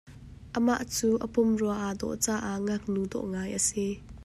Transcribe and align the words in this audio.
Amah 0.57 0.83
cu 0.95 1.09
a 1.25 1.27
pumrua 1.33 1.75
aa 1.85 1.97
dawh 1.99 2.15
caah 2.25 2.55
ngaknu 2.65 3.01
dawh 3.11 3.25
ngai 3.31 3.51
a 3.59 3.59
si. 3.67 3.85